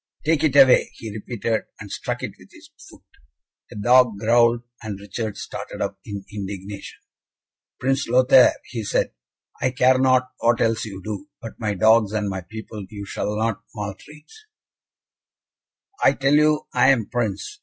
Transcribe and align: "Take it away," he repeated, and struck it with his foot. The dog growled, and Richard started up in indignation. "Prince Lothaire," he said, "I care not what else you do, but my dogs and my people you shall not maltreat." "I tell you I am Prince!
"Take 0.25 0.43
it 0.43 0.55
away," 0.55 0.89
he 0.95 1.11
repeated, 1.13 1.65
and 1.79 1.91
struck 1.91 2.23
it 2.23 2.31
with 2.39 2.51
his 2.51 2.71
foot. 2.89 3.03
The 3.69 3.75
dog 3.75 4.17
growled, 4.17 4.63
and 4.81 4.99
Richard 4.99 5.37
started 5.37 5.79
up 5.79 5.99
in 6.03 6.25
indignation. 6.33 6.97
"Prince 7.79 8.07
Lothaire," 8.07 8.55
he 8.63 8.83
said, 8.83 9.13
"I 9.61 9.69
care 9.69 9.99
not 9.99 10.31
what 10.39 10.59
else 10.59 10.85
you 10.85 11.03
do, 11.03 11.27
but 11.39 11.59
my 11.59 11.75
dogs 11.75 12.13
and 12.13 12.27
my 12.29 12.41
people 12.41 12.83
you 12.89 13.05
shall 13.05 13.37
not 13.37 13.61
maltreat." 13.75 14.25
"I 16.03 16.13
tell 16.13 16.33
you 16.33 16.65
I 16.73 16.89
am 16.89 17.05
Prince! 17.07 17.59